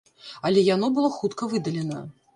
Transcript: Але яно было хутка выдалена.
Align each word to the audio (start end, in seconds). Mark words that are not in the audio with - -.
Але 0.49 0.63
яно 0.75 0.89
было 0.97 1.13
хутка 1.19 1.53
выдалена. 1.53 2.05